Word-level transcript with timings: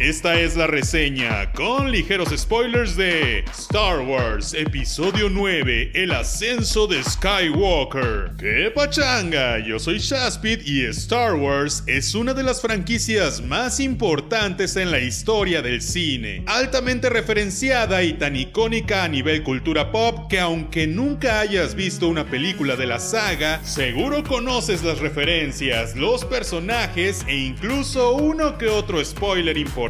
Esta 0.00 0.40
es 0.40 0.56
la 0.56 0.66
reseña 0.66 1.52
con 1.52 1.92
ligeros 1.92 2.30
spoilers 2.34 2.96
de 2.96 3.44
Star 3.52 4.00
Wars 4.00 4.54
Episodio 4.54 5.28
9, 5.28 5.90
El 5.92 6.12
ascenso 6.12 6.86
de 6.86 7.04
Skywalker. 7.04 8.30
¡Qué 8.38 8.72
pachanga! 8.74 9.58
Yo 9.58 9.78
soy 9.78 9.98
Shaspid 9.98 10.62
y 10.64 10.86
Star 10.86 11.34
Wars 11.34 11.84
es 11.86 12.14
una 12.14 12.32
de 12.32 12.42
las 12.42 12.62
franquicias 12.62 13.42
más 13.42 13.78
importantes 13.78 14.76
en 14.76 14.90
la 14.90 15.00
historia 15.00 15.60
del 15.60 15.82
cine, 15.82 16.44
altamente 16.46 17.10
referenciada 17.10 18.02
y 18.02 18.14
tan 18.14 18.36
icónica 18.36 19.04
a 19.04 19.08
nivel 19.08 19.42
cultura 19.42 19.92
pop 19.92 20.30
que 20.30 20.40
aunque 20.40 20.86
nunca 20.86 21.40
hayas 21.40 21.74
visto 21.74 22.08
una 22.08 22.24
película 22.24 22.74
de 22.74 22.86
la 22.86 23.00
saga, 23.00 23.62
seguro 23.64 24.24
conoces 24.24 24.82
las 24.82 25.00
referencias, 25.00 25.94
los 25.94 26.24
personajes 26.24 27.22
e 27.28 27.36
incluso 27.36 28.12
uno 28.14 28.56
que 28.56 28.68
otro 28.68 29.04
spoiler 29.04 29.58
importante 29.58 29.89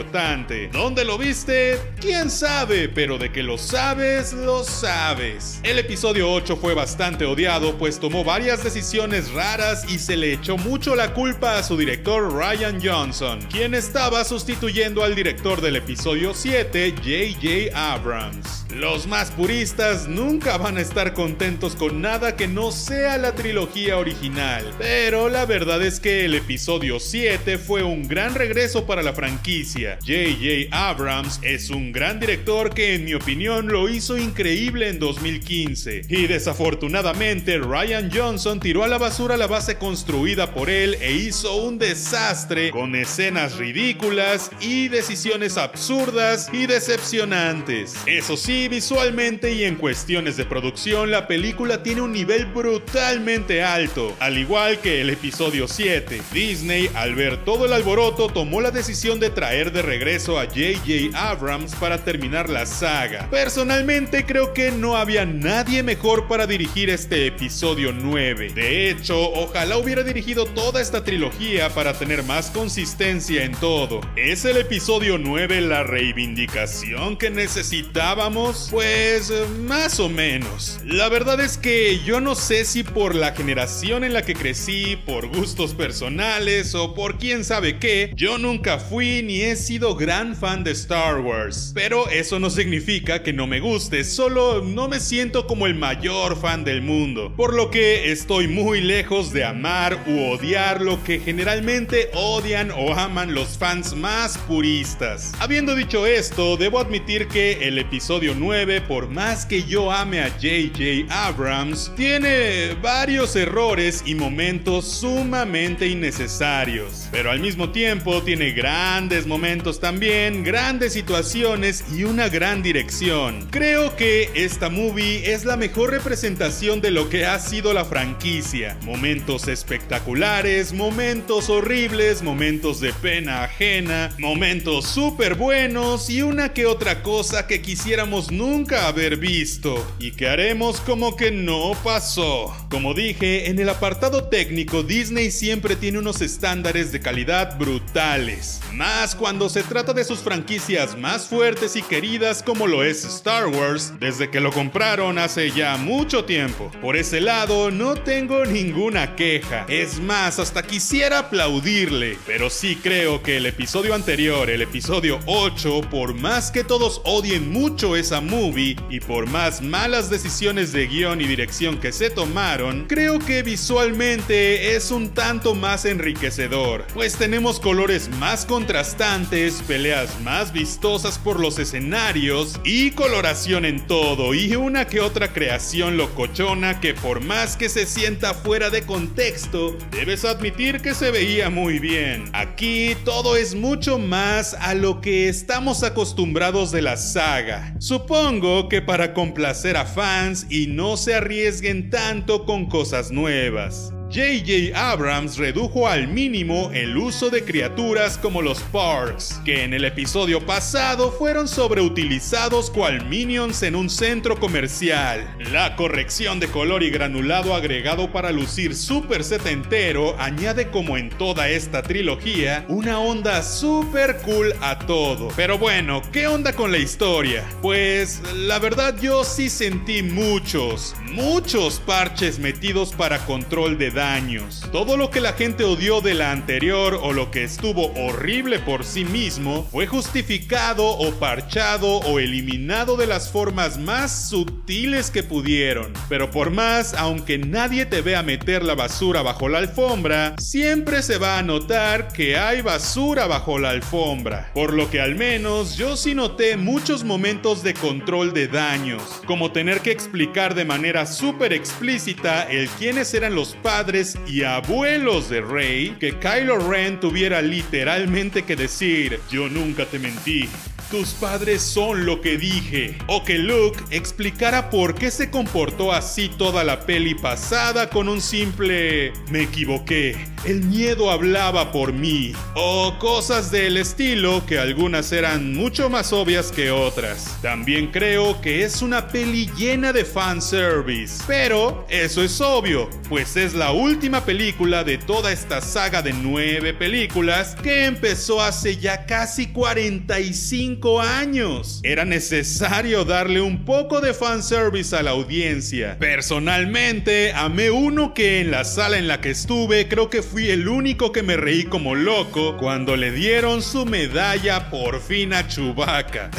¿Dónde 0.72 1.04
lo 1.04 1.18
viste? 1.18 1.78
¿Quién 2.00 2.30
sabe? 2.30 2.88
Pero 2.88 3.18
de 3.18 3.30
que 3.30 3.42
lo 3.42 3.58
sabes, 3.58 4.32
lo 4.32 4.64
sabes. 4.64 5.60
El 5.62 5.78
episodio 5.78 6.32
8 6.32 6.56
fue 6.56 6.74
bastante 6.74 7.26
odiado 7.26 7.76
pues 7.78 8.00
tomó 8.00 8.24
varias 8.24 8.64
decisiones 8.64 9.32
raras 9.32 9.84
y 9.88 9.98
se 9.98 10.16
le 10.16 10.32
echó 10.32 10.56
mucho 10.56 10.96
la 10.96 11.12
culpa 11.12 11.58
a 11.58 11.62
su 11.62 11.76
director 11.76 12.32
Ryan 12.32 12.80
Johnson, 12.82 13.40
quien 13.50 13.74
estaba 13.74 14.24
sustituyendo 14.24 15.04
al 15.04 15.14
director 15.14 15.60
del 15.60 15.76
episodio 15.76 16.34
7, 16.34 16.94
J.J. 16.96 17.92
Abrams. 17.92 18.66
Los 18.74 19.06
más 19.06 19.30
puristas 19.32 20.06
nunca 20.06 20.56
van 20.56 20.76
a 20.76 20.80
estar 20.80 21.12
contentos 21.12 21.74
con 21.74 22.00
nada 22.00 22.36
que 22.36 22.46
no 22.46 22.70
sea 22.70 23.18
la 23.18 23.34
trilogía 23.34 23.98
original, 23.98 24.64
pero 24.78 25.28
la 25.28 25.44
verdad 25.44 25.82
es 25.82 25.98
que 25.98 26.24
el 26.24 26.34
episodio 26.34 27.00
7 27.00 27.58
fue 27.58 27.82
un 27.82 28.06
gran 28.06 28.34
regreso 28.34 28.86
para 28.86 29.02
la 29.02 29.12
franquicia 29.12 29.89
J.J. 30.00 30.68
Abrams 30.70 31.40
es 31.42 31.70
un 31.70 31.92
gran 31.92 32.20
director 32.20 32.72
que 32.72 32.94
en 32.94 33.04
mi 33.04 33.14
opinión 33.14 33.68
lo 33.68 33.88
hizo 33.88 34.18
increíble 34.18 34.88
en 34.88 34.98
2015 34.98 36.02
y 36.08 36.26
desafortunadamente 36.26 37.58
Ryan 37.58 38.10
Johnson 38.12 38.60
tiró 38.60 38.84
a 38.84 38.88
la 38.88 38.98
basura 38.98 39.36
la 39.36 39.46
base 39.46 39.76
construida 39.76 40.52
por 40.52 40.70
él 40.70 40.96
e 41.00 41.12
hizo 41.12 41.56
un 41.56 41.78
desastre 41.78 42.70
con 42.70 42.94
escenas 42.94 43.56
ridículas 43.56 44.50
y 44.60 44.88
decisiones 44.88 45.56
absurdas 45.56 46.48
y 46.52 46.66
decepcionantes. 46.66 47.94
Eso 48.06 48.36
sí, 48.36 48.68
visualmente 48.68 49.52
y 49.52 49.64
en 49.64 49.76
cuestiones 49.76 50.36
de 50.36 50.44
producción 50.44 51.10
la 51.10 51.26
película 51.26 51.82
tiene 51.82 52.00
un 52.00 52.12
nivel 52.12 52.46
brutalmente 52.46 53.62
alto, 53.62 54.16
al 54.20 54.38
igual 54.38 54.78
que 54.80 55.00
el 55.00 55.10
episodio 55.10 55.68
7. 55.68 56.20
Disney 56.32 56.90
al 56.94 57.14
ver 57.14 57.44
todo 57.44 57.66
el 57.66 57.72
alboroto 57.72 58.28
tomó 58.28 58.60
la 58.60 58.70
decisión 58.70 59.20
de 59.20 59.30
traer 59.30 59.69
de 59.70 59.82
regreso 59.82 60.38
a 60.38 60.44
J.J. 60.46 61.10
Abrams 61.14 61.74
para 61.74 61.98
terminar 62.04 62.48
la 62.48 62.66
saga. 62.66 63.28
Personalmente 63.30 64.24
creo 64.24 64.52
que 64.52 64.70
no 64.70 64.96
había 64.96 65.24
nadie 65.24 65.82
mejor 65.82 66.28
para 66.28 66.46
dirigir 66.46 66.90
este 66.90 67.26
episodio 67.26 67.92
9. 67.92 68.52
De 68.54 68.90
hecho, 68.90 69.18
ojalá 69.32 69.76
hubiera 69.78 70.02
dirigido 70.02 70.46
toda 70.46 70.80
esta 70.80 71.04
trilogía 71.04 71.70
para 71.70 71.94
tener 71.94 72.22
más 72.24 72.50
consistencia 72.50 73.44
en 73.44 73.52
todo. 73.52 74.00
¿Es 74.16 74.44
el 74.44 74.56
episodio 74.56 75.18
9 75.18 75.60
la 75.62 75.82
reivindicación 75.82 77.16
que 77.16 77.30
necesitábamos? 77.30 78.68
Pues 78.70 79.32
más 79.60 80.00
o 80.00 80.08
menos. 80.08 80.80
La 80.84 81.08
verdad 81.08 81.40
es 81.40 81.58
que 81.58 82.00
yo 82.04 82.20
no 82.20 82.34
sé 82.34 82.64
si 82.64 82.82
por 82.82 83.14
la 83.14 83.32
generación 83.32 84.04
en 84.04 84.12
la 84.12 84.22
que 84.22 84.34
crecí, 84.34 84.96
por 85.06 85.28
gustos 85.28 85.74
personales 85.74 86.74
o 86.74 86.94
por 86.94 87.18
quién 87.18 87.44
sabe 87.44 87.78
qué, 87.78 88.12
yo 88.16 88.38
nunca 88.38 88.78
fui 88.78 89.22
ni 89.22 89.42
he 89.42 89.56
sido 89.60 89.94
gran 89.94 90.34
fan 90.34 90.64
de 90.64 90.72
Star 90.72 91.20
Wars, 91.20 91.72
pero 91.74 92.08
eso 92.08 92.40
no 92.40 92.48
significa 92.48 93.22
que 93.22 93.32
no 93.32 93.46
me 93.46 93.60
guste, 93.60 94.04
solo 94.04 94.62
no 94.64 94.88
me 94.88 95.00
siento 95.00 95.46
como 95.46 95.66
el 95.66 95.74
mayor 95.74 96.40
fan 96.40 96.64
del 96.64 96.80
mundo, 96.82 97.32
por 97.36 97.54
lo 97.54 97.70
que 97.70 98.10
estoy 98.10 98.48
muy 98.48 98.80
lejos 98.80 99.32
de 99.32 99.44
amar 99.44 100.02
u 100.06 100.32
odiar 100.32 100.80
lo 100.80 101.04
que 101.04 101.20
generalmente 101.20 102.10
odian 102.14 102.70
o 102.70 102.94
aman 102.94 103.34
los 103.34 103.58
fans 103.58 103.94
más 103.94 104.38
puristas. 104.38 105.32
Habiendo 105.38 105.76
dicho 105.76 106.06
esto, 106.06 106.56
debo 106.56 106.80
admitir 106.80 107.28
que 107.28 107.68
el 107.68 107.78
episodio 107.78 108.34
9, 108.34 108.80
por 108.80 109.08
más 109.08 109.44
que 109.44 109.64
yo 109.64 109.92
ame 109.92 110.20
a 110.20 110.28
JJ 110.38 111.06
Abrams, 111.10 111.92
tiene 111.96 112.74
varios 112.80 113.36
errores 113.36 114.02
y 114.06 114.14
momentos 114.14 114.86
sumamente 114.86 115.86
innecesarios, 115.86 117.08
pero 117.12 117.30
al 117.30 117.40
mismo 117.40 117.70
tiempo 117.70 118.22
tiene 118.22 118.52
grandes 118.52 119.26
momentos 119.26 119.49
también, 119.80 120.44
grandes 120.44 120.92
situaciones 120.92 121.84
y 121.92 122.04
una 122.04 122.28
gran 122.28 122.62
dirección. 122.62 123.48
Creo 123.50 123.96
que 123.96 124.30
esta 124.34 124.70
movie 124.70 125.32
es 125.32 125.44
la 125.44 125.56
mejor 125.56 125.90
representación 125.90 126.80
de 126.80 126.92
lo 126.92 127.08
que 127.08 127.26
ha 127.26 127.36
sido 127.40 127.72
la 127.72 127.84
franquicia. 127.84 128.78
Momentos 128.84 129.48
espectaculares, 129.48 130.72
momentos 130.72 131.50
horribles, 131.50 132.22
momentos 132.22 132.80
de 132.80 132.92
pena 132.92 133.42
ajena, 133.42 134.14
momentos 134.18 134.86
súper 134.86 135.34
buenos 135.34 136.08
y 136.10 136.22
una 136.22 136.52
que 136.52 136.66
otra 136.66 137.02
cosa 137.02 137.48
que 137.48 137.60
quisiéramos 137.60 138.30
nunca 138.30 138.86
haber 138.86 139.16
visto 139.16 139.84
y 139.98 140.12
que 140.12 140.28
haremos 140.28 140.80
como 140.80 141.16
que 141.16 141.32
no 141.32 141.72
pasó. 141.82 142.54
Como 142.70 142.94
dije, 142.94 143.50
en 143.50 143.58
el 143.58 143.68
apartado 143.68 144.28
técnico 144.28 144.84
Disney 144.84 145.32
siempre 145.32 145.74
tiene 145.74 145.98
unos 145.98 146.20
estándares 146.20 146.92
de 146.92 147.00
calidad 147.00 147.58
brutales, 147.58 148.60
más 148.72 149.16
cuando 149.16 149.39
se 149.48 149.62
trata 149.62 149.92
de 149.92 150.04
sus 150.04 150.18
franquicias 150.18 150.98
más 150.98 151.26
fuertes 151.26 151.74
y 151.74 151.82
queridas 151.82 152.42
como 152.42 152.66
lo 152.66 152.84
es 152.84 153.04
Star 153.04 153.46
Wars 153.46 153.94
desde 153.98 154.28
que 154.28 154.40
lo 154.40 154.52
compraron 154.52 155.18
hace 155.18 155.50
ya 155.50 155.76
mucho 155.76 156.24
tiempo. 156.24 156.70
Por 156.82 156.96
ese 156.96 157.20
lado 157.20 157.70
no 157.70 157.94
tengo 157.94 158.44
ninguna 158.44 159.16
queja, 159.16 159.64
es 159.68 159.98
más, 160.00 160.38
hasta 160.38 160.62
quisiera 160.62 161.20
aplaudirle, 161.20 162.18
pero 162.26 162.50
sí 162.50 162.76
creo 162.76 163.22
que 163.22 163.38
el 163.38 163.46
episodio 163.46 163.94
anterior, 163.94 164.50
el 164.50 164.62
episodio 164.62 165.18
8, 165.26 165.82
por 165.90 166.14
más 166.14 166.50
que 166.50 166.64
todos 166.64 167.00
odien 167.04 167.50
mucho 167.50 167.96
esa 167.96 168.20
movie 168.20 168.76
y 168.90 169.00
por 169.00 169.28
más 169.28 169.62
malas 169.62 170.10
decisiones 170.10 170.72
de 170.72 170.86
guion 170.86 171.20
y 171.20 171.26
dirección 171.26 171.78
que 171.78 171.92
se 171.92 172.10
tomaron, 172.10 172.86
creo 172.88 173.18
que 173.18 173.42
visualmente 173.42 174.76
es 174.76 174.90
un 174.90 175.10
tanto 175.10 175.54
más 175.54 175.84
enriquecedor, 175.84 176.84
pues 176.92 177.16
tenemos 177.16 177.58
colores 177.58 178.10
más 178.18 178.44
contrastantes 178.44 179.29
peleas 179.30 180.20
más 180.22 180.52
vistosas 180.52 181.16
por 181.16 181.38
los 181.38 181.60
escenarios 181.60 182.58
y 182.64 182.90
coloración 182.90 183.64
en 183.64 183.86
todo 183.86 184.34
y 184.34 184.56
una 184.56 184.88
que 184.88 184.98
otra 185.00 185.32
creación 185.32 185.96
locochona 185.96 186.80
que 186.80 186.94
por 186.94 187.22
más 187.22 187.56
que 187.56 187.68
se 187.68 187.86
sienta 187.86 188.34
fuera 188.34 188.70
de 188.70 188.82
contexto, 188.82 189.76
debes 189.92 190.24
admitir 190.24 190.80
que 190.80 190.94
se 190.94 191.12
veía 191.12 191.48
muy 191.48 191.78
bien. 191.78 192.24
Aquí 192.32 192.96
todo 193.04 193.36
es 193.36 193.54
mucho 193.54 193.98
más 193.98 194.54
a 194.54 194.74
lo 194.74 195.00
que 195.00 195.28
estamos 195.28 195.84
acostumbrados 195.84 196.72
de 196.72 196.82
la 196.82 196.96
saga. 196.96 197.72
Supongo 197.78 198.68
que 198.68 198.82
para 198.82 199.14
complacer 199.14 199.76
a 199.76 199.86
fans 199.86 200.44
y 200.50 200.66
no 200.66 200.96
se 200.96 201.14
arriesguen 201.14 201.88
tanto 201.88 202.44
con 202.44 202.66
cosas 202.66 203.12
nuevas. 203.12 203.92
J.J. 204.12 204.74
Abrams 204.74 205.36
redujo 205.36 205.86
al 205.86 206.08
mínimo 206.08 206.72
el 206.74 206.96
uso 206.96 207.30
de 207.30 207.44
criaturas 207.44 208.18
como 208.18 208.42
los 208.42 208.58
Parks, 208.58 209.40
que 209.44 209.62
en 209.62 209.72
el 209.72 209.84
episodio 209.84 210.44
pasado 210.44 211.12
fueron 211.12 211.46
sobreutilizados 211.46 212.72
cual 212.72 213.06
minions 213.06 213.62
en 213.62 213.76
un 213.76 213.88
centro 213.88 214.40
comercial. 214.40 215.32
La 215.52 215.76
corrección 215.76 216.40
de 216.40 216.48
color 216.48 216.82
y 216.82 216.90
granulado 216.90 217.54
agregado 217.54 218.10
para 218.10 218.32
lucir 218.32 218.74
super 218.74 219.22
setentero 219.22 220.16
añade 220.18 220.72
como 220.72 220.96
en 220.96 221.10
toda 221.10 221.48
esta 221.48 221.84
trilogía 221.84 222.64
una 222.66 222.98
onda 222.98 223.44
super 223.44 224.16
cool 224.24 224.52
a 224.60 224.80
todo. 224.80 225.28
Pero 225.36 225.56
bueno, 225.56 226.02
¿qué 226.12 226.26
onda 226.26 226.52
con 226.52 226.72
la 226.72 226.78
historia? 226.78 227.48
Pues 227.62 228.20
la 228.34 228.58
verdad 228.58 229.00
yo 229.00 229.22
sí 229.22 229.48
sentí 229.48 230.02
muchos, 230.02 230.96
muchos 231.10 231.80
parches 231.80 232.38
metidos 232.38 232.92
para 232.92 233.18
control 233.26 233.76
de 233.76 233.90
años. 234.00 234.62
Todo 234.72 234.96
lo 234.96 235.10
que 235.10 235.20
la 235.20 235.32
gente 235.32 235.64
odió 235.64 236.00
de 236.00 236.14
la 236.14 236.30
anterior 236.30 236.98
o 237.02 237.12
lo 237.12 237.30
que 237.30 237.44
estuvo 237.44 237.92
horrible 237.94 238.58
por 238.60 238.84
sí 238.84 239.04
mismo 239.04 239.66
fue 239.70 239.86
justificado 239.86 240.86
o 240.86 241.12
parchado 241.14 241.98
o 241.98 242.18
eliminado 242.18 242.96
de 242.96 243.06
las 243.06 243.30
formas 243.30 243.78
más 243.78 244.28
sutiles 244.28 245.10
que 245.10 245.22
pudieron. 245.22 245.92
Pero 246.08 246.30
por 246.30 246.50
más, 246.50 246.94
aunque 246.94 247.38
nadie 247.38 247.86
te 247.86 248.00
vea 248.00 248.22
meter 248.22 248.62
la 248.62 248.74
basura 248.74 249.22
bajo 249.22 249.48
la 249.48 249.58
alfombra, 249.58 250.36
siempre 250.38 251.02
se 251.02 251.18
va 251.18 251.38
a 251.38 251.42
notar 251.42 252.12
que 252.12 252.36
hay 252.36 252.62
basura 252.62 253.26
bajo 253.26 253.58
la 253.58 253.70
alfombra. 253.70 254.50
Por 254.54 254.72
lo 254.72 254.90
que 254.90 255.00
al 255.00 255.16
menos 255.16 255.76
yo 255.76 255.96
sí 255.96 256.14
noté 256.14 256.56
muchos 256.56 257.04
momentos 257.04 257.62
de 257.62 257.74
control 257.74 258.32
de 258.32 258.46
daños, 258.48 259.02
como 259.26 259.52
tener 259.52 259.80
que 259.80 259.90
explicar 259.90 260.54
de 260.54 260.64
manera 260.64 260.99
manera 261.00 261.06
súper 261.06 261.52
explícita 261.52 262.42
el 262.50 262.68
quiénes 262.68 263.14
eran 263.14 263.34
los 263.34 263.54
padres 263.62 264.18
y 264.26 264.42
abuelos 264.42 265.30
de 265.30 265.40
Rey, 265.40 265.96
que 265.98 266.18
Kylo 266.18 266.58
Ren 266.58 267.00
tuviera 267.00 267.40
literalmente 267.40 268.42
que 268.42 268.56
decir, 268.56 269.20
yo 269.30 269.48
nunca 269.48 269.86
te 269.86 269.98
mentí, 269.98 270.48
tus 270.90 271.10
padres 271.10 271.62
son 271.62 272.04
lo 272.04 272.20
que 272.20 272.36
dije. 272.36 272.98
O 273.06 273.22
que 273.22 273.38
Luke 273.38 273.78
explicara 273.90 274.70
por 274.70 274.94
qué 274.94 275.10
se 275.10 275.30
comportó 275.30 275.92
así 275.92 276.28
toda 276.28 276.64
la 276.64 276.80
peli 276.80 277.14
pasada 277.14 277.88
con 277.90 278.08
un 278.08 278.20
simple 278.20 279.12
me 279.30 279.42
equivoqué. 279.42 280.16
El 280.44 280.62
miedo 280.62 281.10
hablaba 281.10 281.70
por 281.70 281.92
mí. 281.92 282.32
O 282.54 282.96
cosas 282.98 283.50
del 283.50 283.76
estilo 283.76 284.44
que 284.46 284.58
algunas 284.58 285.12
eran 285.12 285.54
mucho 285.54 285.88
más 285.90 286.12
obvias 286.12 286.50
que 286.50 286.70
otras. 286.70 287.38
También 287.42 287.88
creo 287.88 288.40
que 288.40 288.64
es 288.64 288.82
una 288.82 289.08
peli 289.08 289.48
llena 289.56 289.92
de 289.92 290.04
fanservice. 290.04 291.22
Pero 291.26 291.86
eso 291.88 292.22
es 292.22 292.40
obvio, 292.40 292.88
pues 293.08 293.36
es 293.36 293.54
la 293.54 293.72
última 293.72 294.24
película 294.24 294.82
de 294.82 294.98
toda 294.98 295.30
esta 295.30 295.60
saga 295.60 296.02
de 296.02 296.12
nueve 296.12 296.74
películas 296.74 297.54
que 297.62 297.84
empezó 297.84 298.42
hace 298.42 298.76
ya 298.76 299.06
casi 299.06 299.48
45 299.48 300.79
años. 301.00 301.80
Era 301.82 302.04
necesario 302.04 303.04
darle 303.04 303.40
un 303.40 303.64
poco 303.64 304.00
de 304.00 304.14
fanservice 304.14 304.96
a 304.96 305.02
la 305.02 305.10
audiencia. 305.10 305.96
Personalmente, 305.98 307.32
amé 307.34 307.70
uno 307.70 308.14
que 308.14 308.40
en 308.40 308.50
la 308.50 308.64
sala 308.64 308.96
en 308.96 309.06
la 309.06 309.20
que 309.20 309.30
estuve 309.30 309.88
creo 309.88 310.08
que 310.08 310.22
fui 310.22 310.48
el 310.48 310.68
único 310.68 311.12
que 311.12 311.22
me 311.22 311.36
reí 311.36 311.64
como 311.64 311.94
loco 311.94 312.56
cuando 312.56 312.96
le 312.96 313.12
dieron 313.12 313.62
su 313.62 313.84
medalla 313.84 314.70
por 314.70 315.00
fin 315.02 315.34
a 315.34 315.46
Chewbacca. 315.46 316.30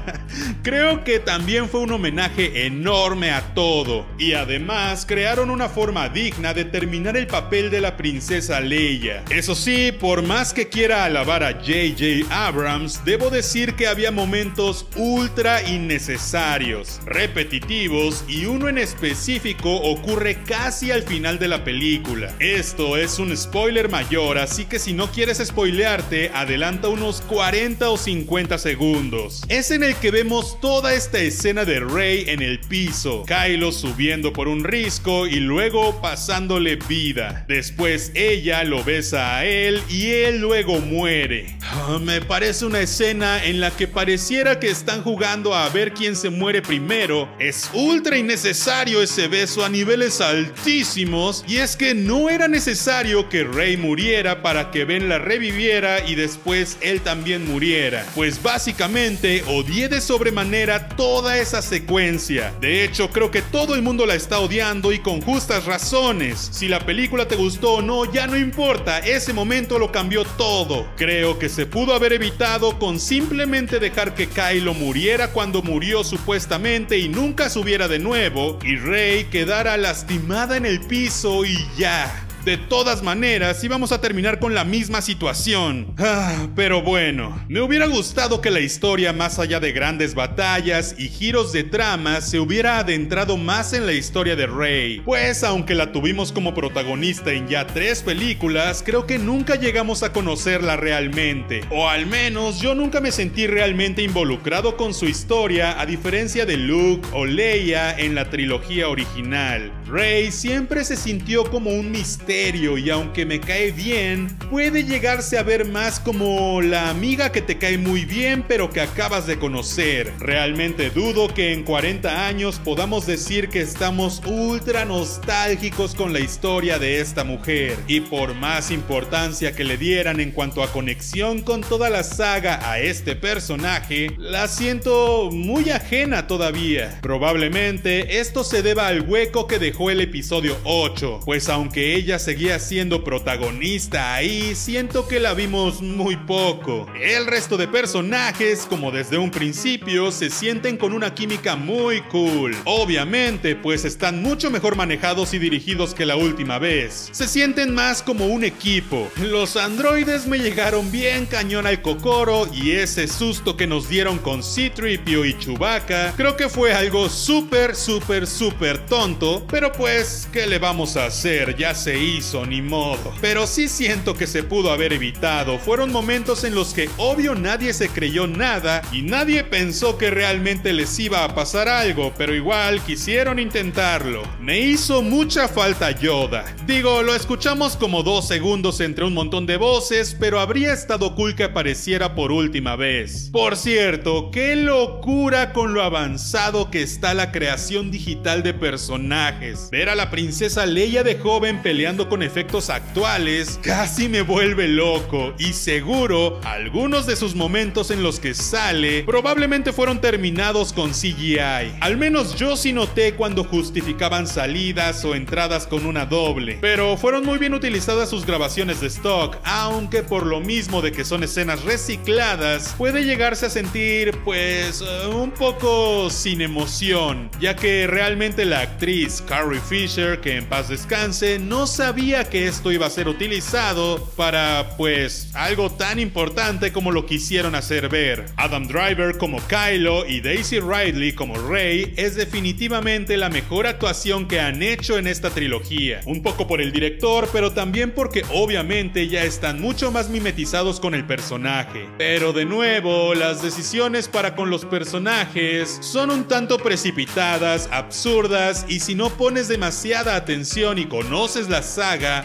creo 0.62 1.02
que 1.02 1.18
también 1.18 1.68
fue 1.68 1.80
un 1.80 1.92
homenaje 1.92 2.66
enorme 2.66 3.32
a 3.32 3.54
todo. 3.54 4.06
Y 4.18 4.34
además 4.34 5.04
crearon 5.04 5.50
una 5.50 5.68
forma 5.68 6.08
digna 6.08 6.54
de 6.54 6.64
terminar 6.64 7.16
el 7.16 7.26
papel 7.26 7.70
de 7.70 7.80
la 7.80 7.96
princesa 7.96 8.60
Leia. 8.60 9.24
Eso 9.30 9.56
sí, 9.56 9.90
por 9.90 10.22
más 10.22 10.52
que 10.52 10.68
quiera 10.68 11.04
alabar 11.04 11.42
a 11.42 11.60
JJ 11.60 12.26
Abrams, 12.30 13.04
debo 13.04 13.30
decir 13.30 13.74
había 13.86 14.10
momentos 14.10 14.86
ultra 14.96 15.62
innecesarios, 15.62 17.00
repetitivos 17.06 18.24
y 18.28 18.46
uno 18.46 18.68
en 18.68 18.78
específico 18.78 19.74
ocurre 19.74 20.42
casi 20.44 20.90
al 20.90 21.02
final 21.02 21.38
de 21.38 21.48
la 21.48 21.64
película. 21.64 22.34
Esto 22.38 22.96
es 22.96 23.18
un 23.18 23.36
spoiler 23.36 23.88
mayor, 23.88 24.38
así 24.38 24.64
que 24.64 24.78
si 24.78 24.92
no 24.92 25.10
quieres 25.10 25.38
spoilearte, 25.38 26.30
adelanta 26.34 26.88
unos 26.88 27.20
40 27.22 27.90
o 27.90 27.96
50 27.96 28.58
segundos. 28.58 29.42
Es 29.48 29.70
en 29.70 29.82
el 29.82 29.94
que 29.96 30.10
vemos 30.10 30.60
toda 30.60 30.94
esta 30.94 31.18
escena 31.18 31.64
de 31.64 31.80
Rey 31.80 32.24
en 32.28 32.42
el 32.42 32.60
piso, 32.60 33.24
Kylo 33.26 33.72
subiendo 33.72 34.32
por 34.32 34.48
un 34.48 34.64
risco 34.64 35.26
y 35.26 35.40
luego 35.40 36.00
pasándole 36.00 36.76
vida. 36.76 37.44
Después 37.48 38.12
ella 38.14 38.64
lo 38.64 38.84
besa 38.84 39.36
a 39.36 39.44
él 39.44 39.82
y 39.88 40.10
él 40.10 40.38
luego 40.40 40.80
muere. 40.80 41.56
Ah, 41.62 41.98
me 42.00 42.20
parece 42.20 42.64
una 42.64 42.80
escena 42.80 43.42
en 43.44 43.60
la 43.60 43.69
que 43.76 43.86
pareciera 43.86 44.58
que 44.58 44.70
están 44.70 45.02
jugando 45.02 45.54
a 45.54 45.68
ver 45.68 45.92
quién 45.92 46.16
se 46.16 46.30
muere 46.30 46.62
primero, 46.62 47.28
es 47.38 47.70
ultra 47.72 48.18
innecesario 48.18 49.02
ese 49.02 49.28
beso 49.28 49.64
a 49.64 49.68
niveles 49.68 50.20
altísimos 50.20 51.44
y 51.46 51.58
es 51.58 51.76
que 51.76 51.94
no 51.94 52.28
era 52.28 52.48
necesario 52.48 53.28
que 53.28 53.44
Rey 53.44 53.76
muriera 53.76 54.42
para 54.42 54.70
que 54.70 54.84
Ben 54.84 55.08
la 55.08 55.18
reviviera 55.18 56.06
y 56.06 56.14
después 56.14 56.78
él 56.80 57.00
también 57.00 57.46
muriera, 57.46 58.06
pues 58.14 58.42
básicamente 58.42 59.42
odié 59.46 59.88
de 59.88 60.00
sobremanera 60.00 60.88
toda 60.88 61.38
esa 61.38 61.62
secuencia. 61.62 62.52
De 62.60 62.84
hecho, 62.84 63.10
creo 63.10 63.30
que 63.30 63.42
todo 63.42 63.74
el 63.74 63.82
mundo 63.82 64.06
la 64.06 64.14
está 64.14 64.40
odiando 64.40 64.92
y 64.92 64.98
con 64.98 65.20
justas 65.20 65.64
razones. 65.64 66.50
Si 66.52 66.68
la 66.68 66.80
película 66.80 67.28
te 67.28 67.36
gustó 67.36 67.74
o 67.74 67.82
no, 67.82 68.10
ya 68.12 68.26
no 68.26 68.36
importa, 68.36 68.98
ese 68.98 69.32
momento 69.32 69.78
lo 69.78 69.92
cambió 69.92 70.24
todo. 70.24 70.88
Creo 70.96 71.38
que 71.38 71.48
se 71.48 71.66
pudo 71.66 71.94
haber 71.94 72.12
evitado 72.12 72.78
con 72.78 72.98
simplemente 72.98 73.59
dejar 73.66 74.14
que 74.14 74.28
Kylo 74.28 74.74
muriera 74.74 75.32
cuando 75.32 75.62
murió 75.62 76.02
supuestamente 76.02 76.98
y 76.98 77.08
nunca 77.08 77.50
subiera 77.50 77.88
de 77.88 77.98
nuevo, 77.98 78.58
y 78.64 78.76
Rey 78.76 79.24
quedara 79.24 79.76
lastimada 79.76 80.56
en 80.56 80.64
el 80.64 80.80
piso 80.80 81.44
y 81.44 81.56
ya. 81.76 82.29
De 82.44 82.56
todas 82.56 83.02
maneras, 83.02 83.62
íbamos 83.62 83.92
a 83.92 84.00
terminar 84.00 84.38
con 84.38 84.54
la 84.54 84.64
misma 84.64 85.02
situación. 85.02 85.92
Ah, 85.98 86.48
pero 86.56 86.80
bueno, 86.80 87.38
me 87.48 87.60
hubiera 87.60 87.84
gustado 87.86 88.40
que 88.40 88.50
la 88.50 88.60
historia, 88.60 89.12
más 89.12 89.38
allá 89.38 89.60
de 89.60 89.72
grandes 89.72 90.14
batallas 90.14 90.94
y 90.96 91.08
giros 91.08 91.52
de 91.52 91.64
trama, 91.64 92.22
se 92.22 92.40
hubiera 92.40 92.78
adentrado 92.78 93.36
más 93.36 93.74
en 93.74 93.84
la 93.84 93.92
historia 93.92 94.36
de 94.36 94.46
Rey. 94.46 95.00
Pues 95.04 95.44
aunque 95.44 95.74
la 95.74 95.92
tuvimos 95.92 96.32
como 96.32 96.54
protagonista 96.54 97.30
en 97.30 97.46
ya 97.46 97.66
tres 97.66 98.02
películas, 98.02 98.82
creo 98.86 99.06
que 99.06 99.18
nunca 99.18 99.56
llegamos 99.56 100.02
a 100.02 100.14
conocerla 100.14 100.76
realmente. 100.76 101.60
O 101.68 101.90
al 101.90 102.06
menos 102.06 102.58
yo 102.62 102.74
nunca 102.74 103.02
me 103.02 103.12
sentí 103.12 103.48
realmente 103.48 104.02
involucrado 104.02 104.78
con 104.78 104.94
su 104.94 105.04
historia, 105.04 105.78
a 105.78 105.84
diferencia 105.84 106.46
de 106.46 106.56
Luke 106.56 107.06
o 107.12 107.26
Leia 107.26 107.98
en 107.98 108.14
la 108.14 108.30
trilogía 108.30 108.88
original. 108.88 109.70
Rey 109.86 110.32
siempre 110.32 110.84
se 110.84 110.96
sintió 110.96 111.44
como 111.44 111.70
un 111.70 111.90
misterio 111.90 112.29
y 112.30 112.90
aunque 112.90 113.26
me 113.26 113.40
cae 113.40 113.72
bien, 113.72 114.28
puede 114.50 114.84
llegarse 114.84 115.36
a 115.36 115.42
ver 115.42 115.64
más 115.64 115.98
como 115.98 116.62
la 116.62 116.88
amiga 116.88 117.32
que 117.32 117.42
te 117.42 117.58
cae 117.58 117.76
muy 117.76 118.04
bien 118.04 118.44
pero 118.46 118.70
que 118.70 118.80
acabas 118.80 119.26
de 119.26 119.36
conocer. 119.36 120.12
Realmente 120.20 120.90
dudo 120.90 121.34
que 121.34 121.52
en 121.52 121.64
40 121.64 122.28
años 122.28 122.60
podamos 122.64 123.04
decir 123.04 123.48
que 123.48 123.60
estamos 123.60 124.22
ultra 124.26 124.84
nostálgicos 124.84 125.96
con 125.96 126.12
la 126.12 126.20
historia 126.20 126.78
de 126.78 127.00
esta 127.00 127.24
mujer. 127.24 127.76
Y 127.88 128.00
por 128.00 128.34
más 128.34 128.70
importancia 128.70 129.52
que 129.56 129.64
le 129.64 129.76
dieran 129.76 130.20
en 130.20 130.30
cuanto 130.30 130.62
a 130.62 130.70
conexión 130.70 131.42
con 131.42 131.62
toda 131.62 131.90
la 131.90 132.04
saga 132.04 132.70
a 132.70 132.78
este 132.78 133.16
personaje, 133.16 134.12
la 134.18 134.46
siento 134.46 135.30
muy 135.32 135.70
ajena 135.70 136.28
todavía. 136.28 137.00
Probablemente 137.02 138.20
esto 138.20 138.44
se 138.44 138.62
deba 138.62 138.86
al 138.86 139.02
hueco 139.02 139.48
que 139.48 139.58
dejó 139.58 139.90
el 139.90 140.00
episodio 140.00 140.56
8, 140.62 141.20
pues 141.24 141.48
aunque 141.48 141.96
ella 141.96 142.19
seguía 142.20 142.58
siendo 142.58 143.02
protagonista 143.02 144.14
ahí, 144.14 144.54
siento 144.54 145.08
que 145.08 145.18
la 145.18 145.34
vimos 145.34 145.82
muy 145.82 146.16
poco. 146.16 146.86
El 147.00 147.26
resto 147.26 147.56
de 147.56 147.66
personajes, 147.66 148.66
como 148.68 148.90
desde 148.90 149.18
un 149.18 149.30
principio, 149.30 150.12
se 150.12 150.30
sienten 150.30 150.76
con 150.76 150.92
una 150.92 151.14
química 151.14 151.56
muy 151.56 152.02
cool. 152.02 152.56
Obviamente, 152.64 153.56
pues 153.56 153.84
están 153.84 154.22
mucho 154.22 154.50
mejor 154.50 154.76
manejados 154.76 155.34
y 155.34 155.38
dirigidos 155.38 155.94
que 155.94 156.06
la 156.06 156.16
última 156.16 156.58
vez. 156.58 157.08
Se 157.12 157.26
sienten 157.26 157.74
más 157.74 158.02
como 158.02 158.26
un 158.26 158.44
equipo. 158.44 159.10
Los 159.20 159.56
androides 159.56 160.26
me 160.26 160.38
llegaron 160.38 160.92
bien 160.92 161.26
cañón 161.26 161.66
al 161.66 161.82
cocoro 161.82 162.48
y 162.52 162.72
ese 162.72 163.08
susto 163.08 163.56
que 163.56 163.66
nos 163.66 163.88
dieron 163.88 164.18
con 164.18 164.42
C-Tripio 164.42 165.24
y 165.24 165.36
Chewbacca, 165.38 166.12
creo 166.16 166.36
que 166.36 166.48
fue 166.48 166.72
algo 166.72 167.08
súper, 167.08 167.74
súper, 167.74 168.26
súper 168.26 168.78
tonto, 168.86 169.46
pero 169.50 169.72
pues, 169.72 170.28
¿qué 170.32 170.46
le 170.46 170.58
vamos 170.58 170.96
a 170.96 171.06
hacer? 171.06 171.56
Ya 171.56 171.74
se 171.74 171.98
hizo, 171.98 172.09
ni 172.48 172.60
modo. 172.60 173.14
Pero 173.20 173.46
sí 173.46 173.68
siento 173.68 174.14
que 174.14 174.26
se 174.26 174.42
pudo 174.42 174.72
haber 174.72 174.92
evitado. 174.92 175.58
Fueron 175.58 175.92
momentos 175.92 176.42
en 176.42 176.54
los 176.54 176.74
que 176.74 176.90
obvio 176.96 177.34
nadie 177.34 177.72
se 177.72 177.88
creyó 177.88 178.26
nada 178.26 178.82
y 178.90 179.02
nadie 179.02 179.44
pensó 179.44 179.96
que 179.96 180.10
realmente 180.10 180.72
les 180.72 180.98
iba 180.98 181.24
a 181.24 181.34
pasar 181.34 181.68
algo, 181.68 182.12
pero 182.18 182.34
igual 182.34 182.82
quisieron 182.82 183.38
intentarlo. 183.38 184.22
Me 184.40 184.58
hizo 184.58 185.02
mucha 185.02 185.46
falta 185.46 185.92
Yoda. 185.92 186.44
Digo, 186.66 187.02
lo 187.02 187.14
escuchamos 187.14 187.76
como 187.76 188.02
dos 188.02 188.26
segundos 188.26 188.80
entre 188.80 189.04
un 189.04 189.14
montón 189.14 189.46
de 189.46 189.56
voces, 189.56 190.16
pero 190.18 190.40
habría 190.40 190.72
estado 190.72 191.14
cool 191.14 191.36
que 191.36 191.44
apareciera 191.44 192.14
por 192.14 192.32
última 192.32 192.74
vez. 192.74 193.30
Por 193.32 193.56
cierto, 193.56 194.30
qué 194.32 194.56
locura 194.56 195.52
con 195.52 195.74
lo 195.74 195.82
avanzado 195.82 196.70
que 196.70 196.82
está 196.82 197.14
la 197.14 197.30
creación 197.30 197.90
digital 197.90 198.42
de 198.42 198.52
personajes. 198.52 199.68
Ver 199.70 199.88
a 199.88 199.94
la 199.94 200.10
princesa 200.10 200.66
Leia 200.66 201.02
de 201.04 201.16
joven 201.16 201.62
peleando 201.62 201.99
con 202.08 202.22
efectos 202.22 202.70
actuales 202.70 203.60
casi 203.62 204.08
me 204.08 204.22
vuelve 204.22 204.68
loco 204.68 205.34
y 205.38 205.52
seguro 205.52 206.40
algunos 206.44 207.06
de 207.06 207.16
sus 207.16 207.34
momentos 207.34 207.90
en 207.90 208.02
los 208.02 208.18
que 208.18 208.34
sale 208.34 209.02
probablemente 209.04 209.72
fueron 209.72 210.00
terminados 210.00 210.72
con 210.72 210.92
CGI. 210.92 211.74
Al 211.80 211.96
menos 211.96 212.34
yo 212.36 212.56
sí 212.56 212.72
noté 212.72 213.14
cuando 213.14 213.44
justificaban 213.44 214.26
salidas 214.26 215.04
o 215.04 215.14
entradas 215.14 215.66
con 215.66 215.86
una 215.86 216.06
doble, 216.06 216.58
pero 216.60 216.96
fueron 216.96 217.24
muy 217.24 217.38
bien 217.38 217.54
utilizadas 217.54 218.08
sus 218.08 218.24
grabaciones 218.24 218.80
de 218.80 218.86
stock, 218.86 219.36
aunque 219.44 220.02
por 220.02 220.26
lo 220.26 220.40
mismo 220.40 220.80
de 220.82 220.92
que 220.92 221.04
son 221.04 221.22
escenas 221.24 221.64
recicladas, 221.64 222.74
puede 222.78 223.04
llegarse 223.04 223.46
a 223.46 223.50
sentir 223.50 224.16
pues 224.24 224.82
un 225.12 225.30
poco 225.32 226.08
sin 226.10 226.40
emoción, 226.40 227.30
ya 227.40 227.56
que 227.56 227.86
realmente 227.86 228.44
la 228.44 228.60
actriz 228.60 229.22
Carrie 229.26 229.60
Fisher, 229.60 230.20
que 230.20 230.36
en 230.36 230.46
paz 230.46 230.68
descanse, 230.68 231.38
no 231.38 231.66
sabe 231.66 231.89
sabía 231.90 232.22
que 232.22 232.46
esto 232.46 232.70
iba 232.70 232.86
a 232.86 232.90
ser 232.90 233.08
utilizado 233.08 234.12
para, 234.16 234.76
pues, 234.76 235.28
algo 235.34 235.72
tan 235.72 235.98
importante 235.98 236.72
como 236.72 236.92
lo 236.92 237.04
quisieron 237.04 237.56
hacer 237.56 237.88
ver. 237.88 238.26
Adam 238.36 238.68
Driver 238.68 239.18
como 239.18 239.40
Kylo 239.48 240.06
y 240.06 240.20
Daisy 240.20 240.60
Ridley 240.60 241.14
como 241.14 241.34
Rey 241.48 241.92
es 241.96 242.14
definitivamente 242.14 243.16
la 243.16 243.28
mejor 243.28 243.66
actuación 243.66 244.28
que 244.28 244.38
han 244.38 244.62
hecho 244.62 244.98
en 244.98 245.08
esta 245.08 245.30
trilogía. 245.30 246.00
Un 246.06 246.22
poco 246.22 246.46
por 246.46 246.60
el 246.60 246.70
director, 246.70 247.28
pero 247.32 247.50
también 247.50 247.90
porque 247.90 248.22
obviamente 248.32 249.08
ya 249.08 249.24
están 249.24 249.60
mucho 249.60 249.90
más 249.90 250.10
mimetizados 250.10 250.78
con 250.78 250.94
el 250.94 251.04
personaje. 251.04 251.88
Pero 251.98 252.32
de 252.32 252.44
nuevo, 252.44 253.16
las 253.16 253.42
decisiones 253.42 254.06
para 254.06 254.36
con 254.36 254.48
los 254.48 254.64
personajes 254.64 255.80
son 255.82 256.12
un 256.12 256.28
tanto 256.28 256.58
precipitadas, 256.58 257.68
absurdas 257.72 258.64
y 258.68 258.78
si 258.78 258.94
no 258.94 259.10
pones 259.10 259.48
demasiada 259.48 260.14
atención 260.14 260.78
y 260.78 260.86
conoces 260.86 261.48
la 261.48 261.62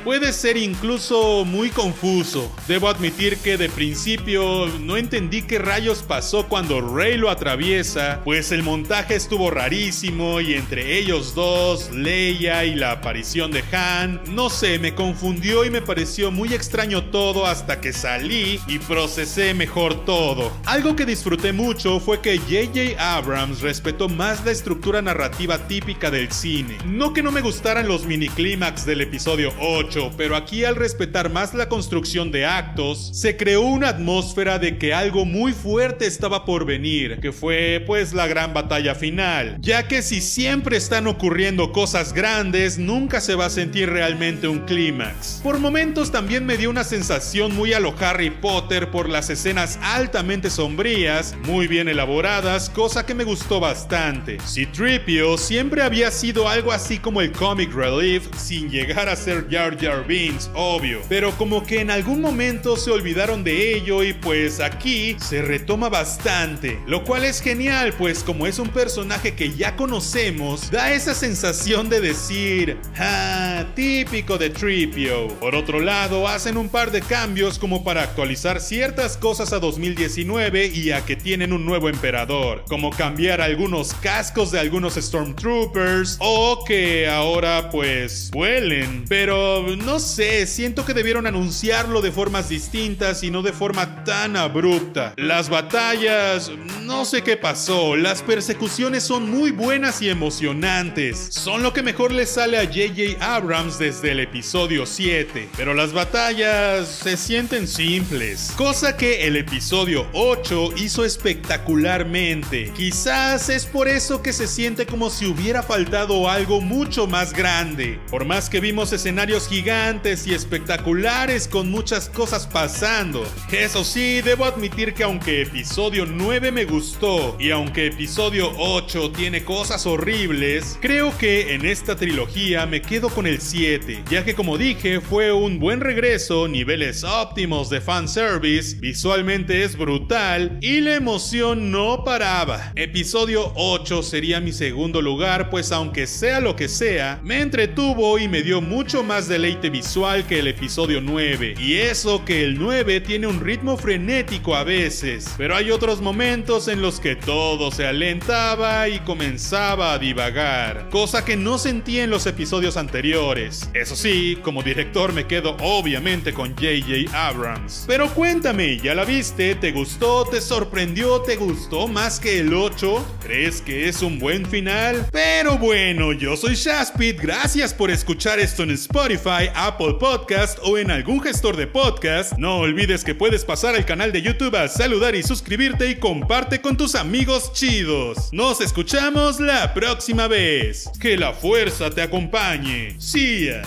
puede 0.04 0.34
ser 0.34 0.58
incluso 0.58 1.46
muy 1.46 1.70
confuso. 1.70 2.54
Debo 2.68 2.90
admitir 2.90 3.38
que 3.38 3.58
de 3.58 3.70
principio 3.70 4.68
no 4.82 4.98
entendí 4.98 5.44
qué 5.44 5.60
rayos 5.60 6.04
pasó 6.04 6.48
cuando 6.48 6.82
Rey 6.82 7.18
lo 7.18 7.30
atraviesa, 7.30 8.20
pues 8.26 8.52
el 8.52 8.64
montaje 8.64 9.16
estuvo 9.16 9.50
rarísimo 9.52 10.42
y 10.42 10.56
entre 10.56 10.98
ellos 10.98 11.36
dos, 11.36 11.92
Leia 11.92 12.66
y 12.66 12.76
la 12.76 12.92
aparición 12.92 13.52
de 13.52 13.64
Han, 13.72 14.22
no 14.36 14.50
sé, 14.50 14.78
me 14.78 14.94
confundió 14.94 15.64
y 15.64 15.70
me 15.70 15.82
pareció 15.82 16.32
muy 16.32 16.54
extraño 16.54 17.06
todo 17.06 17.46
hasta 17.46 17.80
que 17.80 17.94
salí 17.94 18.60
y 18.68 18.80
procesé 18.80 19.54
mejor 19.54 20.04
todo. 20.04 20.52
Algo 20.66 20.98
que 20.98 21.06
disfruté 21.06 21.54
mucho 21.54 22.02
fue 22.02 22.20
que 22.20 22.40
JJ 22.40 23.00
Abrams 23.00 23.62
respetó 23.62 24.10
más 24.10 24.44
la 24.44 24.52
estructura 24.52 25.02
narrativa 25.02 25.66
típica 25.66 26.12
del 26.12 26.30
cine. 26.34 26.78
No 26.86 27.14
que 27.14 27.24
no 27.24 27.32
me 27.32 27.40
gustaran 27.40 27.88
los 27.88 28.06
mini 28.06 28.28
clímax 28.28 28.86
del 28.86 29.00
episodio 29.00 29.45
8, 29.60 30.12
pero 30.18 30.36
aquí 30.36 30.66
al 30.66 30.76
respetar 30.76 31.30
más 31.30 31.54
la 31.54 31.70
construcción 31.70 32.32
de 32.32 32.46
actos, 32.46 33.10
se 33.14 33.38
creó 33.38 33.62
una 33.62 33.90
atmósfera 33.90 34.60
de 34.60 34.78
que 34.78 34.94
algo 34.94 35.26
muy 35.26 35.54
fuerte 35.54 36.06
estaba 36.06 36.46
por 36.46 36.66
venir, 36.66 37.20
que 37.22 37.32
fue 37.32 37.84
pues 37.86 38.14
la 38.14 38.28
gran 38.28 38.54
batalla 38.54 38.96
final, 38.96 39.58
ya 39.60 39.88
que 39.88 40.02
si 40.02 40.22
siempre 40.22 40.78
están 40.78 41.08
ocurriendo 41.08 41.72
cosas 41.72 42.14
grandes, 42.14 42.78
nunca 42.78 43.22
se 43.22 43.36
va 43.36 43.46
a 43.46 43.50
sentir 43.50 43.90
realmente 43.90 44.48
un 44.48 44.60
clímax. 44.60 45.40
Por 45.44 45.60
momentos 45.60 46.12
también 46.12 46.46
me 46.46 46.58
dio 46.58 46.70
una 46.70 46.84
sensación 46.84 47.56
muy 47.56 47.74
a 47.74 47.80
lo 47.80 47.96
Harry 48.00 48.30
Potter 48.30 48.92
por 48.92 49.10
las 49.10 49.30
escenas 49.30 49.80
altamente 49.82 50.50
sombrías, 50.50 51.36
muy 51.46 51.68
bien 51.68 51.88
elaboradas, 51.88 52.70
cosa 52.70 53.06
que 53.06 53.16
me 53.16 53.24
gustó 53.24 53.60
bastante. 53.60 54.38
Si 54.46 54.66
Tripio 54.66 55.38
siempre 55.38 55.82
había 55.82 56.12
sido 56.12 56.48
algo 56.48 56.72
así 56.72 57.00
como 57.00 57.22
el 57.22 57.32
comic 57.32 57.74
relief, 57.74 58.28
sin 58.38 58.70
llegar 58.70 59.10
a 59.10 59.16
ser 59.16 59.35
Jar 59.50 59.78
Jar 59.80 60.06
Binks, 60.08 60.50
obvio, 60.54 61.02
pero 61.10 61.32
como 61.38 61.64
que 61.66 61.82
en 61.82 61.92
algún 61.92 62.22
momento 62.22 62.78
se 62.78 62.92
olvidaron 62.92 63.44
de 63.44 63.76
ello 63.76 64.04
y 64.04 64.14
pues 64.14 64.60
aquí 64.60 65.16
se 65.20 65.42
retoma 65.42 65.90
bastante, 65.90 66.80
lo 66.88 67.04
cual 67.04 67.26
es 67.26 67.42
genial, 67.42 67.94
pues 67.98 68.24
como 68.24 68.48
es 68.48 68.60
un 68.60 68.70
personaje 68.70 69.36
que 69.36 69.54
ya 69.54 69.76
conocemos, 69.76 70.72
da 70.72 70.94
esa 70.94 71.14
sensación 71.14 71.90
de 71.90 72.02
decir, 72.02 72.78
ah, 72.98 73.66
típico 73.76 74.38
de 74.38 74.50
Tripio. 74.50 75.28
Por 75.40 75.56
otro 75.56 75.80
lado, 75.80 76.28
hacen 76.28 76.58
un 76.58 76.70
par 76.70 76.92
de 76.92 77.02
cambios 77.02 77.60
como 77.60 77.84
para 77.84 78.04
actualizar 78.04 78.60
ciertas 78.60 79.18
cosas 79.18 79.54
a 79.54 79.60
2019 79.60 80.68
y 80.68 80.92
a 80.92 81.06
que 81.06 81.16
tienen 81.16 81.54
un 81.54 81.66
nuevo 81.66 81.90
emperador, 81.90 82.64
como 82.68 82.90
cambiar 82.92 83.42
algunos 83.42 83.94
cascos 83.96 84.52
de 84.52 84.60
algunos 84.60 84.96
Stormtroopers 84.96 86.18
o 86.20 86.64
que 86.66 87.08
ahora 87.08 87.70
pues 87.70 88.30
vuelen. 88.32 89.06
Pero 89.18 89.78
no 89.78 90.00
sé, 90.00 90.46
siento 90.46 90.84
que 90.84 90.94
debieron 90.94 91.26
anunciarlo 91.26 92.02
de 92.02 92.12
formas 92.12 92.50
distintas 92.50 93.24
y 93.24 93.32
no 93.32 93.44
de 93.44 93.54
forma 93.54 94.04
tan 94.04 94.36
abrupta. 94.36 95.14
Las 95.16 95.48
batallas, 95.48 96.52
no 96.82 97.06
sé 97.06 97.22
qué 97.22 97.38
pasó, 97.38 97.96
las 97.96 98.22
persecuciones 98.22 99.04
son 99.04 99.32
muy 99.32 99.52
buenas 99.52 100.02
y 100.02 100.10
emocionantes. 100.10 101.30
Son 101.32 101.64
lo 101.64 101.72
que 101.72 101.82
mejor 101.82 102.12
le 102.12 102.26
sale 102.26 102.58
a 102.58 102.66
JJ 102.66 103.16
Abrams 103.22 103.80
desde 103.80 104.12
el 104.12 104.20
episodio 104.20 104.86
7. 104.86 105.48
Pero 105.56 105.74
las 105.74 105.94
batallas 105.94 106.90
se 106.90 107.16
sienten 107.16 107.70
simples, 107.70 108.52
cosa 108.58 108.98
que 108.98 109.28
el 109.28 109.38
episodio 109.38 110.08
8 110.12 110.72
hizo 110.76 111.06
espectacularmente. 111.06 112.74
Quizás 112.76 113.48
es 113.48 113.66
por 113.66 113.88
eso 113.88 114.22
que 114.22 114.34
se 114.34 114.46
siente 114.46 114.86
como 114.86 115.10
si 115.10 115.26
hubiera 115.26 115.64
faltado 115.64 116.30
algo 116.30 116.60
mucho 116.60 117.08
más 117.08 117.32
grande. 117.32 117.98
Por 118.12 118.26
más 118.26 118.50
que 118.50 118.60
vimos 118.60 118.92
escenarios 119.06 119.48
gigantes 119.48 120.26
y 120.26 120.34
espectaculares 120.34 121.48
con 121.48 121.70
muchas 121.70 122.10
cosas 122.10 122.48
pasando. 122.48 123.24
Eso 123.52 123.84
sí, 123.84 124.22
debo 124.24 124.46
admitir 124.46 124.96
que 124.96 125.04
aunque 125.04 125.44
episodio 125.44 126.08
9 126.08 126.52
me 126.52 126.66
gustó 126.66 127.38
y 127.40 127.52
aunque 127.52 127.86
episodio 127.86 128.52
8 128.58 129.12
tiene 129.12 129.44
cosas 129.44 129.86
horribles, 129.86 130.80
creo 130.82 131.16
que 131.20 131.54
en 131.54 131.68
esta 131.68 131.96
trilogía 131.96 132.66
me 132.66 132.82
quedo 132.82 133.10
con 133.10 133.28
el 133.28 133.42
7, 133.42 134.06
ya 134.10 134.26
que 134.26 134.34
como 134.34 134.58
dije 134.58 135.00
fue 135.02 135.32
un 135.32 135.60
buen 135.60 135.82
regreso, 135.82 136.48
niveles 136.48 137.04
óptimos 137.04 137.70
de 137.70 137.82
fanservice, 137.82 138.78
visualmente 138.78 139.64
es 139.64 139.78
brutal 139.78 140.58
y 140.62 140.82
la 140.82 140.96
emoción 140.96 141.70
no 141.70 142.04
paraba. 142.04 142.72
Episodio 142.76 143.52
8 143.54 144.02
sería 144.02 144.42
mi 144.42 144.52
segundo 144.52 145.00
lugar, 145.00 145.52
pues 145.52 145.72
aunque 145.72 146.08
sea 146.08 146.40
lo 146.40 146.56
que 146.56 146.68
sea, 146.68 147.20
me 147.24 147.42
entretuvo 147.42 148.18
y 148.18 148.28
me 148.28 148.42
dio 148.42 148.62
mucho 148.62 148.95
más 149.04 149.28
deleite 149.28 149.70
visual 149.70 150.26
que 150.28 150.40
el 150.40 150.48
episodio 150.48 151.02
9. 151.02 151.56
Y 151.60 151.76
eso 151.76 152.24
que 152.24 152.44
el 152.44 152.58
9 152.58 153.02
tiene 153.02 153.28
un 153.28 153.40
ritmo 153.40 153.78
frenético 153.78 154.56
a 154.56 154.64
veces, 154.64 155.34
pero 155.38 155.56
hay 155.56 155.72
otros 155.72 156.02
momentos 156.02 156.68
en 156.68 156.82
los 156.82 157.00
que 157.00 157.16
todo 157.16 157.72
se 157.72 157.88
alentaba 157.88 158.88
y 158.88 159.00
comenzaba 159.00 159.94
a 159.94 160.00
divagar, 160.00 160.90
cosa 160.90 161.26
que 161.26 161.36
no 161.36 161.58
sentí 161.58 162.00
en 162.00 162.10
los 162.10 162.26
episodios 162.26 162.78
anteriores. 162.78 163.70
Eso 163.74 163.96
sí, 163.96 164.38
como 164.42 164.64
director 164.64 165.14
me 165.14 165.26
quedo 165.26 165.58
obviamente 165.60 166.34
con 166.34 166.56
JJ 166.56 167.14
Abrams. 167.14 167.86
Pero 167.88 168.10
cuéntame, 168.14 168.78
¿ya 168.78 168.96
la 168.96 169.06
viste? 169.06 169.56
¿Te 169.56 169.72
gustó? 169.72 170.26
¿Te 170.26 170.42
sorprendió? 170.42 171.22
¿Te 171.22 171.36
gustó 171.36 171.88
más 171.88 172.20
que 172.20 172.40
el 172.40 172.54
8? 172.54 173.18
¿Crees 173.22 173.62
que 173.62 173.88
es 173.88 174.02
un 174.02 174.20
buen 174.20 174.46
final? 174.46 175.08
Pero 175.12 175.58
bueno, 175.58 176.14
yo 176.14 176.38
soy 176.38 176.56
Shaspit, 176.56 177.20
gracias 177.20 177.74
por 177.74 177.92
escuchar 177.92 178.40
esto 178.40 178.64
en 178.64 178.72
Spotify, 178.86 179.50
Apple 179.56 179.96
Podcast 180.00 180.60
o 180.62 180.78
en 180.78 180.92
algún 180.92 181.20
gestor 181.20 181.58
de 181.58 181.66
podcast. 181.66 182.34
No 182.38 182.60
olvides 182.60 183.04
que 183.04 183.16
puedes 183.16 183.44
pasar 183.44 183.76
al 183.76 183.84
canal 183.84 184.12
de 184.12 184.22
YouTube 184.22 184.56
a 184.56 184.68
saludar 184.68 185.16
y 185.16 185.24
suscribirte 185.24 185.90
y 185.90 185.96
comparte 185.96 186.62
con 186.62 186.78
tus 186.78 186.94
amigos 186.94 187.52
chidos. 187.54 188.30
Nos 188.32 188.62
escuchamos 188.62 189.40
la 189.40 189.74
próxima 189.74 190.28
vez. 190.28 190.90
Que 191.00 191.18
la 191.18 191.34
fuerza 191.34 191.90
te 191.90 192.04
acompañe. 192.04 192.96
Ya. 193.00 193.64